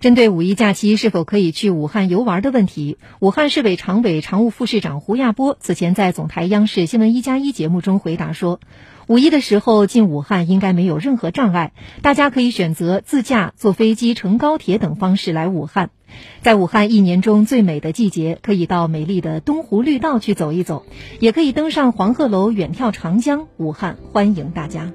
[0.00, 8.60] 针对五一假期是否可以去武汉游玩的问题，武汉市委常委、常务副市长胡亚波此前在总台央视新闻一加一节目中回答说，
[9.08, 15.90] 五一的时候进武汉应该没有任何障碍，大家可以选择自驾、坐飞机、乘高铁等方式来武汉。
[16.40, 20.86] 在武汉一年中最美的季节，可以到美丽的东湖绿道去走一走，
[21.18, 23.48] 也可以登上黄鹤楼远眺长江。
[23.58, 24.90] 武汉欢迎大家。